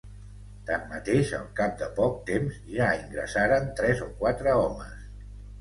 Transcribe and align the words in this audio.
Tanmateix, 0.69 1.33
al 1.41 1.43
cap 1.59 1.75
de 1.83 1.89
poc 2.01 2.17
temps 2.31 2.57
ja 2.79 2.89
ingressaren 3.03 3.71
tres 3.81 4.03
o 4.07 4.11
quatre 4.23 4.57
homes. 4.63 4.99